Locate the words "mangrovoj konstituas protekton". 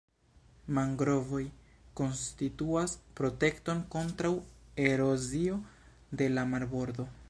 0.77-3.85